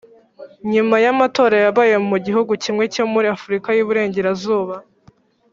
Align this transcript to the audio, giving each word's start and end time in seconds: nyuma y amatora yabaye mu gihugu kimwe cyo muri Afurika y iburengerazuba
nyuma 0.73 0.95
y 1.03 1.07
amatora 1.13 1.55
yabaye 1.65 1.95
mu 2.09 2.17
gihugu 2.25 2.51
kimwe 2.63 2.83
cyo 2.93 3.03
muri 3.13 3.27
Afurika 3.35 3.67
y 3.71 3.79
iburengerazuba 3.83 4.75